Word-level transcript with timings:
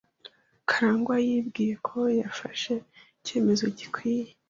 Karangwa 0.69 1.15
yibwiye 1.27 1.73
ko 1.87 1.97
yafashe 2.19 2.73
icyemezo 3.19 3.65
gikwiye. 3.77 4.27